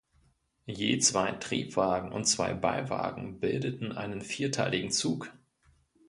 Je 0.65 0.97
zwei 0.97 1.31
Triebwagen 1.33 2.11
und 2.11 2.25
zwei 2.25 2.55
Beiwagen 2.55 3.39
bildeten 3.39 3.91
einen 3.91 4.21
vierteiligen 4.21 4.89
Zug. 4.89 5.31